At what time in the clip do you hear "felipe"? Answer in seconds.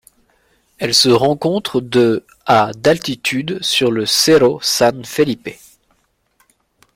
5.05-5.49